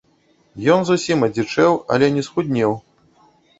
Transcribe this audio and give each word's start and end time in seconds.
Ён 0.75 0.81
зусім 0.89 1.27
адзічэў, 1.27 1.77
але 1.97 2.11
не 2.19 2.27
схуднеў. 2.31 2.71